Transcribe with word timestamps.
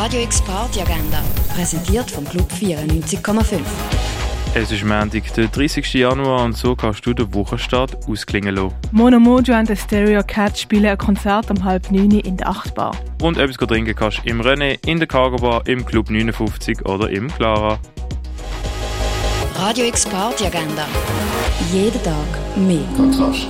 Radio 0.00 0.22
X 0.22 0.40
Party 0.42 0.80
Agenda, 0.80 1.20
präsentiert 1.52 2.08
vom 2.08 2.24
Club 2.24 2.48
94,5. 2.52 3.58
Es 4.54 4.70
ist 4.70 4.84
Montag, 4.84 5.34
der 5.34 5.48
30. 5.48 5.92
Januar 5.92 6.44
und 6.44 6.56
so 6.56 6.76
kannst 6.76 7.04
du 7.04 7.12
den 7.12 7.34
Wochenstart 7.34 8.06
ausklingen 8.08 8.54
lassen. 8.54 8.76
Mono 8.92 9.18
Mojo 9.18 9.58
und 9.58 9.68
der 9.68 9.74
Stereo 9.74 10.22
Cat 10.24 10.56
spielen 10.56 10.86
ein 10.86 10.98
Konzert 10.98 11.50
um 11.50 11.64
halb 11.64 11.90
neun 11.90 12.12
in 12.12 12.36
der 12.36 12.48
Achtbar. 12.48 12.94
Und 13.20 13.38
etwas 13.38 13.56
trinken 13.56 13.92
kannst 13.92 14.18
du 14.18 14.30
im 14.30 14.40
René, 14.40 14.78
in 14.86 14.98
der 14.98 15.08
Cargo 15.08 15.38
Bar, 15.38 15.66
im 15.66 15.84
Club 15.84 16.10
59 16.10 16.86
oder 16.86 17.10
im 17.10 17.26
Clara. 17.26 17.80
Radio 19.56 19.84
X 19.86 20.06
Party 20.06 20.46
Agenda. 20.46 20.86
Jeden 21.72 22.00
Tag 22.04 22.14
mehr. 22.56 22.86
Kontrast. 22.96 23.48